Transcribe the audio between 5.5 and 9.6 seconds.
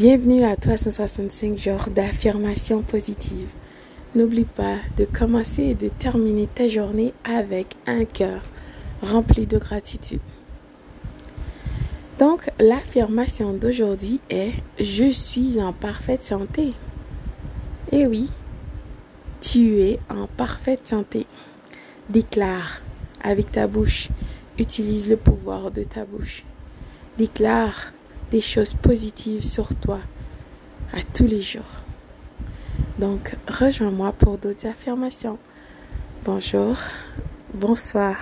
et de terminer ta journée avec un cœur rempli de